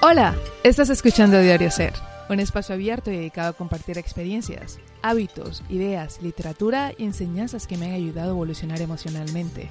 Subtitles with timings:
[0.00, 1.92] Hola, estás escuchando Diario Ser,
[2.28, 7.86] un espacio abierto y dedicado a compartir experiencias, hábitos, ideas, literatura y enseñanzas que me
[7.86, 9.68] han ayudado a evolucionar emocionalmente.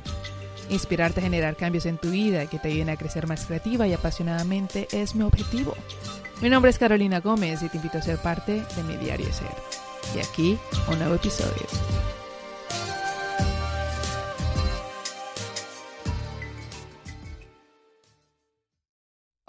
[0.69, 3.93] Inspirarte a generar cambios en tu vida que te ayuden a crecer más creativa y
[3.93, 5.75] apasionadamente es mi objetivo.
[6.41, 9.47] Mi nombre es Carolina Gómez y te invito a ser parte de mi Diario Ser.
[10.14, 10.59] Y aquí,
[10.91, 11.68] un nuevo episodio.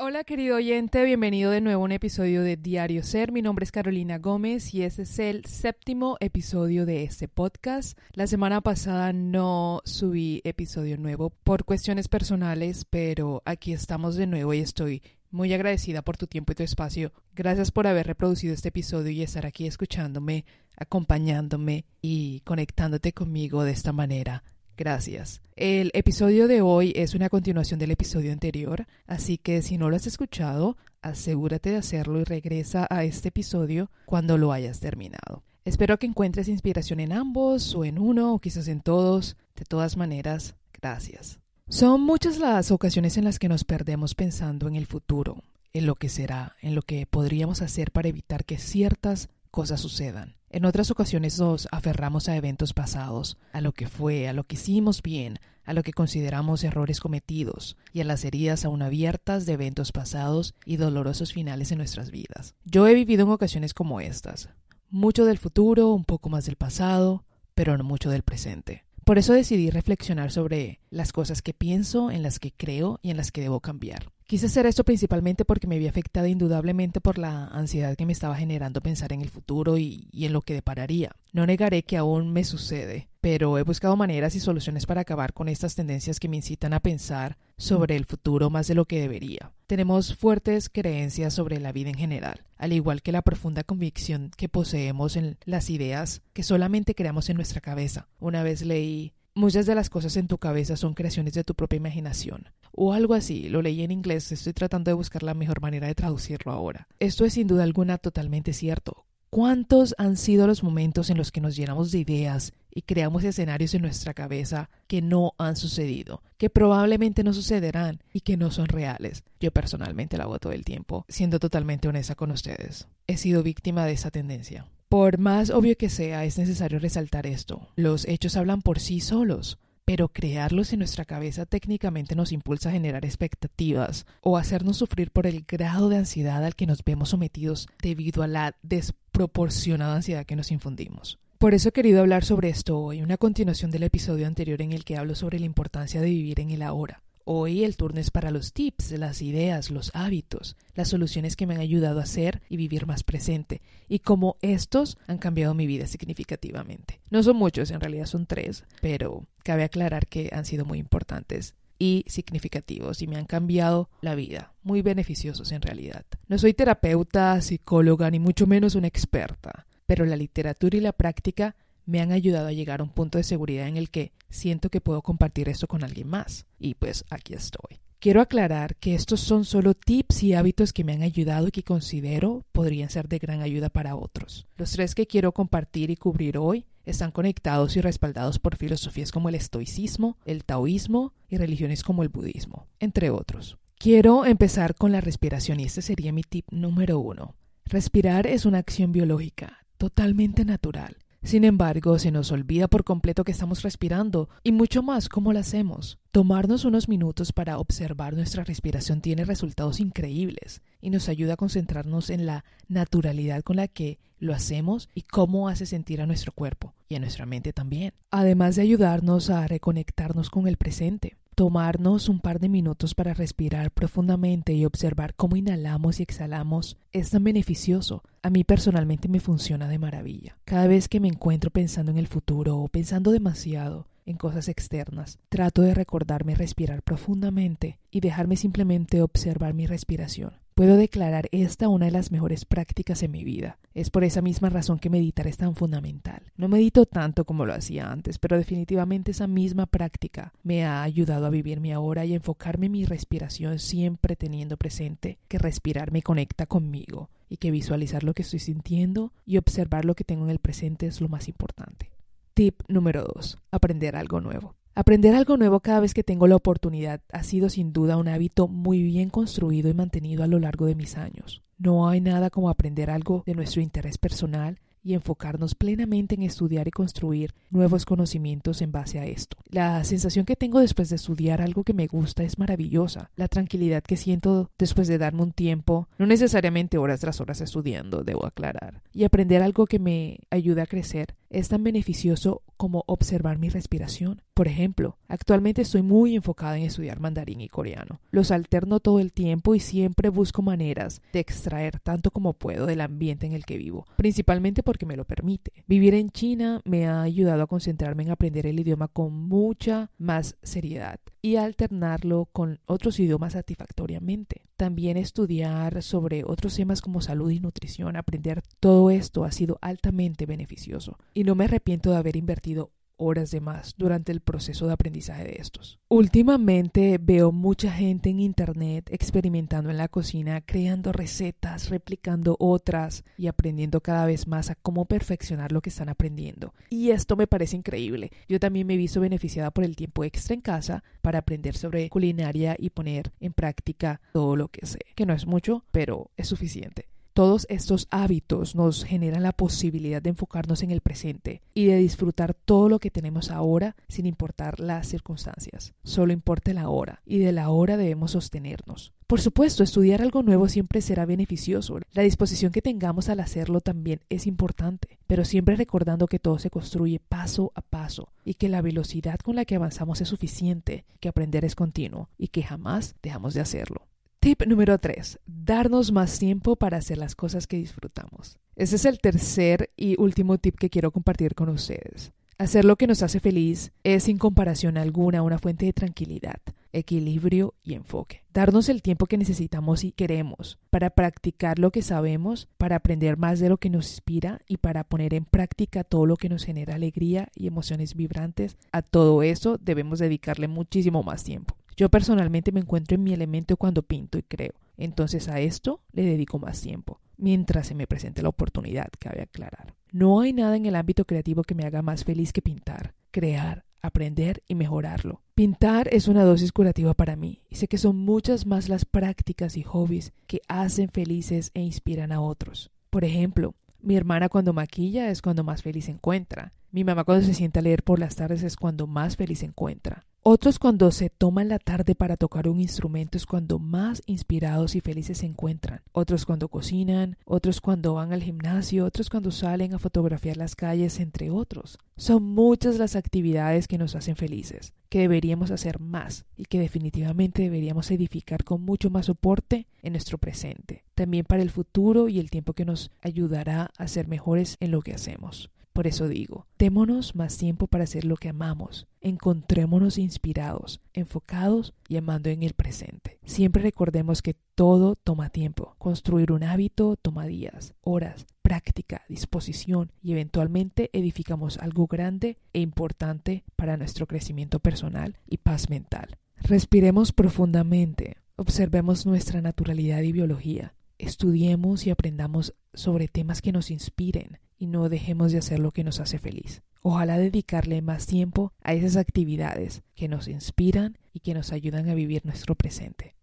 [0.09, 3.31] Hola querido oyente, bienvenido de nuevo a un episodio de Diario Ser.
[3.31, 7.99] Mi nombre es Carolina Gómez y este es el séptimo episodio de este podcast.
[8.15, 14.55] La semana pasada no subí episodio nuevo por cuestiones personales, pero aquí estamos de nuevo
[14.55, 17.13] y estoy muy agradecida por tu tiempo y tu espacio.
[17.35, 20.47] Gracias por haber reproducido este episodio y estar aquí escuchándome,
[20.79, 24.43] acompañándome y conectándote conmigo de esta manera
[24.79, 25.43] Gracias.
[25.57, 29.97] El episodio de hoy es una continuación del episodio anterior, así que si no lo
[29.97, 35.43] has escuchado, asegúrate de hacerlo y regresa a este episodio cuando lo hayas terminado.
[35.65, 39.37] Espero que encuentres inspiración en ambos o en uno o quizás en todos.
[39.57, 41.41] De todas maneras, gracias.
[41.69, 45.97] Son muchas las ocasiones en las que nos perdemos pensando en el futuro, en lo
[45.97, 49.29] que será, en lo que podríamos hacer para evitar que ciertas
[49.59, 50.37] cosas sucedan.
[50.51, 54.55] En otras ocasiones nos aferramos a eventos pasados, a lo que fue, a lo que
[54.55, 59.55] hicimos bien, a lo que consideramos errores cometidos y a las heridas aún abiertas de
[59.55, 62.55] eventos pasados y dolorosos finales en nuestras vidas.
[62.65, 64.49] Yo he vivido en ocasiones como estas,
[64.91, 67.25] mucho del futuro, un poco más del pasado,
[67.57, 68.85] pero no mucho del presente.
[69.09, 73.17] Por eso decidí reflexionar sobre las cosas que pienso, en las que creo y en
[73.17, 74.13] las que debo cambiar.
[74.27, 78.37] Quise hacer esto principalmente porque me había afectado indudablemente por la ansiedad que me estaba
[78.37, 81.13] generando pensar en el futuro y, en lo que depararía.
[81.33, 85.49] No negaré que aún me sucede, pero he buscado maneras y soluciones para acabar con
[85.49, 89.53] estas tendencias que me incitan a pensar sobre el futuro más de lo que debería.
[89.67, 94.49] Tenemos fuertes creencias sobre la vida en general, al igual que la profunda convicción que
[94.49, 98.09] poseemos en las ideas que solamente creamos en nuestra cabeza.
[98.19, 101.77] Una vez leí Muchas de las cosas en tu cabeza son creaciones de tu propia
[101.77, 103.49] imaginación o algo así.
[103.49, 106.89] Lo leí en inglés, estoy tratando de buscar la mejor manera de traducirlo ahora.
[106.99, 109.05] Esto es sin duda alguna totalmente cierto.
[109.31, 113.75] ¿Cuántos han sido los momentos en los que nos llenamos de ideas y creamos escenarios
[113.75, 118.69] en nuestra cabeza que no han sucedido, que probablemente no sucederán y que no son
[118.69, 119.25] reales?
[119.41, 122.87] Yo personalmente lo hago todo el tiempo, siendo totalmente honesta con ustedes.
[123.09, 124.69] He sido víctima de esa tendencia.
[124.89, 127.67] Por más obvio que sea, es necesario resaltar esto.
[127.75, 132.73] Los hechos hablan por sí solos pero crearlos en nuestra cabeza técnicamente nos impulsa a
[132.73, 137.69] generar expectativas o hacernos sufrir por el grado de ansiedad al que nos vemos sometidos
[137.81, 141.19] debido a la desproporcionada ansiedad que nos infundimos.
[141.39, 144.85] Por eso he querido hablar sobre esto hoy, una continuación del episodio anterior en el
[144.85, 147.05] que hablo sobre la importancia de vivir en el ahora.
[147.25, 151.55] Hoy el turno es para los tips, las ideas, los hábitos, las soluciones que me
[151.55, 155.87] han ayudado a ser y vivir más presente y cómo estos han cambiado mi vida
[155.87, 157.01] significativamente.
[157.09, 161.55] No son muchos, en realidad son tres, pero cabe aclarar que han sido muy importantes
[161.79, 166.05] y significativos y me han cambiado la vida, muy beneficiosos en realidad.
[166.27, 171.57] No soy terapeuta, psicóloga, ni mucho menos una experta, pero la literatura y la práctica
[171.87, 174.83] me han ayudado a llegar a un punto de seguridad en el que siento que
[174.83, 176.45] puedo compartir esto con alguien más.
[176.59, 177.81] Y pues aquí estoy.
[177.99, 181.63] Quiero aclarar que estos son solo tips y hábitos que me han ayudado y que
[181.63, 184.47] considero podrían ser de gran ayuda para otros.
[184.57, 189.31] Los tres que quiero compartir y cubrir hoy están conectados y respaldados por filosofías como
[189.31, 193.57] el estoicismo, el taoísmo y religiones como el budismo, entre otros.
[193.79, 197.37] Quiero empezar con la respiración y este sería mi tip número uno.
[197.65, 203.33] Respirar es una acción biológica totalmente natural sin embargo, se nos olvida por completo que
[203.33, 205.99] estamos respirando y mucho más cómo lo hacemos.
[206.13, 212.11] Tomarnos unos minutos para observar nuestra respiración tiene resultados increíbles y nos ayuda a concentrarnos
[212.11, 216.75] en la naturalidad con la que lo hacemos y cómo hace sentir a nuestro cuerpo
[216.89, 221.17] y a nuestra mente también, además de ayudarnos a reconectarnos con el presente.
[221.39, 227.11] Tomarnos un par de minutos para respirar profundamente y observar cómo inhalamos y exhalamos es
[227.11, 228.03] tan beneficioso.
[228.23, 230.37] A mí personalmente me funciona de maravilla.
[230.45, 235.21] Cada vez que me encuentro pensando en el futuro o pensando demasiado en cosas externas,
[235.29, 240.33] trato de recordarme respirar profundamente y dejarme simplemente observar mi respiración.
[240.59, 243.61] Puedo declarar esta una de las mejores prácticas en mi vida.
[243.75, 246.33] Es por esa misma razón que meditar es tan fundamental.
[246.37, 251.27] No medito tanto como lo hacía antes, pero definitivamente esa misma práctica me ha ayudado
[251.27, 255.93] a vivir mi ahora y a enfocarme en mi respiración siempre teniendo presente que respirar
[255.93, 260.25] me conecta conmigo y que visualizar lo que estoy sintiendo y observar lo que tengo
[260.25, 261.93] en el presente es lo más importante.
[262.35, 263.39] Tip número 2.
[263.53, 264.57] Aprender algo nuevo.
[264.79, 268.47] Aprender algo nuevo cada vez que tengo la oportunidad ha sido sin duda un hábito
[268.47, 271.43] muy bien construido y mantenido a lo largo de mis años.
[271.59, 276.69] No hay nada como aprender algo de nuestro interés personal y enfocarnos plenamente en estudiar
[276.69, 279.37] y construir nuevos conocimientos en base a esto.
[279.51, 283.11] La sensación que tengo después de estudiar algo que me gusta es maravillosa.
[283.17, 288.05] La tranquilidad que siento después de darme un tiempo, no necesariamente horas tras horas estudiando,
[288.05, 293.39] debo aclarar, y aprender algo que me ayuda a crecer es tan beneficioso como observar
[293.39, 294.23] mi respiración.
[294.35, 298.01] Por ejemplo, actualmente estoy muy enfocada en estudiar mandarín y coreano.
[298.11, 302.81] Los alterno todo el tiempo y siempre busco maneras de extraer tanto como puedo del
[302.81, 305.53] ambiente en el que vivo, principalmente porque me lo permite.
[305.67, 310.37] Vivir en China me ha ayudado a concentrarme en aprender el idioma con mucha más
[310.43, 310.99] seriedad
[311.29, 314.47] y alternarlo con otros idiomas satisfactoriamente.
[314.57, 320.25] También estudiar sobre otros temas como salud y nutrición, aprender todo esto ha sido altamente
[320.25, 324.75] beneficioso y no me arrepiento de haber invertido horas de más durante el proceso de
[324.75, 325.79] aprendizaje de estos.
[325.89, 333.27] Últimamente veo mucha gente en Internet experimentando en la cocina, creando recetas, replicando otras y
[333.27, 336.53] aprendiendo cada vez más a cómo perfeccionar lo que están aprendiendo.
[336.71, 338.11] Y esto me parece increíble.
[338.29, 341.89] Yo también me he visto beneficiada por el tiempo extra en casa para aprender sobre
[341.89, 346.29] culinaria y poner en práctica todo lo que sé, que no es mucho, pero es
[346.29, 346.89] suficiente.
[347.19, 352.33] Todos estos hábitos nos generan la posibilidad de enfocarnos en el presente y de disfrutar
[352.33, 355.75] todo lo que tenemos ahora sin importar las circunstancias.
[355.83, 358.93] Solo importa la hora y de la hora debemos sostenernos.
[359.09, 361.81] Por supuesto, estudiar algo nuevo siempre será beneficioso.
[361.91, 366.51] La disposición que tengamos al hacerlo también es importante, pero siempre recordando que todo se
[366.51, 371.09] construye paso a paso y que la velocidad con la que avanzamos es suficiente, que
[371.09, 373.89] aprender es continuo y que jamás dejamos de hacerlo.
[374.21, 375.21] Tip número 3.
[375.49, 378.37] Darnos más tiempo para hacer las cosas que disfrutamos.
[378.55, 382.13] Ese es el tercer y último tip que quiero compartir con ustedes.
[382.37, 386.37] Hacer lo que nos hace feliz es sin comparación alguna una fuente de tranquilidad,
[386.75, 388.25] equilibrio y enfoque.
[388.35, 393.41] Darnos el tiempo que necesitamos y queremos para practicar lo que sabemos, para aprender más
[393.41, 396.75] de lo que nos inspira y para poner en práctica todo lo que nos genera
[396.75, 398.59] alegría y emociones vibrantes.
[398.71, 401.57] A todo eso debemos dedicarle muchísimo más tiempo.
[401.75, 406.05] Yo personalmente me encuentro en mi elemento cuando pinto y creo, entonces a esto le
[406.05, 409.75] dedico más tiempo, mientras se me presente la oportunidad, cabe aclarar.
[409.93, 413.65] No hay nada en el ámbito creativo que me haga más feliz que pintar, crear,
[413.83, 415.23] aprender y mejorarlo.
[415.35, 419.57] Pintar es una dosis curativa para mí y sé que son muchas más las prácticas
[419.57, 422.71] y hobbies que hacen felices e inspiran a otros.
[422.91, 426.53] Por ejemplo, mi hermana cuando maquilla es cuando más feliz se encuentra.
[426.71, 429.47] Mi mamá cuando se sienta a leer por las tardes es cuando más feliz se
[429.47, 430.07] encuentra.
[430.31, 434.83] Otros cuando se toman la tarde para tocar un instrumento es cuando más inspirados y
[434.83, 435.81] felices se encuentran.
[435.93, 441.01] Otros cuando cocinan, otros cuando van al gimnasio, otros cuando salen a fotografiar las calles,
[441.01, 441.79] entre otros.
[441.97, 447.41] Son muchas las actividades que nos hacen felices, que deberíamos hacer más y que definitivamente
[447.41, 452.29] deberíamos edificar con mucho más soporte en nuestro presente, también para el futuro y el
[452.29, 455.49] tiempo que nos ayudará a ser mejores en lo que hacemos.
[455.79, 458.89] Por eso digo, démonos más tiempo para hacer lo que amamos.
[459.01, 463.21] Encontrémonos inspirados, enfocados y amando en el presente.
[463.25, 465.77] Siempre recordemos que todo toma tiempo.
[465.79, 473.45] Construir un hábito toma días, horas, práctica, disposición y eventualmente edificamos algo grande e importante
[473.55, 476.19] para nuestro crecimiento personal y paz mental.
[476.39, 484.41] Respiremos profundamente, observemos nuestra naturalidad y biología, estudiemos y aprendamos sobre temas que nos inspiren
[484.59, 486.63] y no dejemos de hacer lo que nos hace feliz.
[486.83, 491.95] Ojalá dedicarle más tiempo a esas actividades que nos inspiran y que nos ayudan a
[491.95, 493.15] vivir nuestro presente.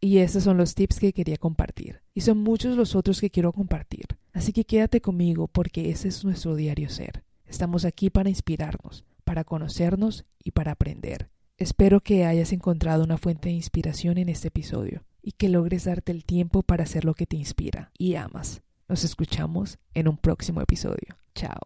[0.00, 2.02] Y estos son los tips que quería compartir.
[2.14, 4.06] Y son muchos los otros que quiero compartir.
[4.32, 7.24] Así que quédate conmigo porque ese es nuestro diario ser.
[7.46, 11.30] Estamos aquí para inspirarnos, para conocernos y para aprender.
[11.56, 16.12] Espero que hayas encontrado una fuente de inspiración en este episodio y que logres darte
[16.12, 18.62] el tiempo para hacer lo que te inspira y amas.
[18.88, 21.18] Nos escuchamos en un próximo episodio.
[21.34, 21.58] Chao.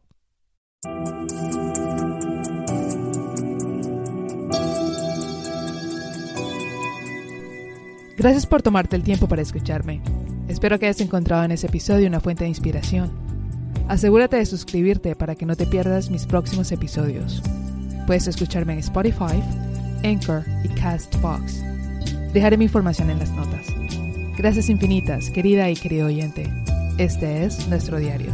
[8.17, 10.03] Gracias por tomarte el tiempo para escucharme.
[10.49, 13.13] Espero que hayas encontrado en ese episodio una fuente de inspiración.
[13.89, 17.41] Asegúrate de suscribirte para que no te pierdas mis próximos episodios.
[18.07, 19.43] Puedes escucharme en Spotify,
[20.05, 21.63] Anchor y Castbox.
[22.33, 23.67] Dejaré mi información en las notas.
[24.37, 26.62] Gracias infinitas, querida y querido oyente.
[27.03, 28.31] Este es nuestro diario.